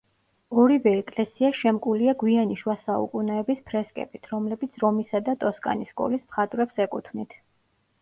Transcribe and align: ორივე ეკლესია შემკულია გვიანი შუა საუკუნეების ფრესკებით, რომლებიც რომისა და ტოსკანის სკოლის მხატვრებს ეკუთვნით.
ორივე 0.61 0.93
ეკლესია 1.01 1.51
შემკულია 1.57 2.15
გვიანი 2.23 2.57
შუა 2.63 2.77
საუკუნეების 2.89 3.63
ფრესკებით, 3.69 4.27
რომლებიც 4.35 4.83
რომისა 4.87 5.25
და 5.31 5.39
ტოსკანის 5.47 5.97
სკოლის 5.97 6.29
მხატვრებს 6.29 6.87
ეკუთვნით. 6.91 7.43